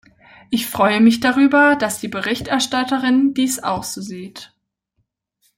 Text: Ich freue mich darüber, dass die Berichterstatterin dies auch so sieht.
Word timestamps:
Ich 0.49 0.65
freue 0.65 0.99
mich 0.99 1.19
darüber, 1.19 1.75
dass 1.75 1.99
die 1.99 2.07
Berichterstatterin 2.07 3.35
dies 3.35 3.61
auch 3.63 3.83
so 3.83 4.01
sieht. 4.01 4.51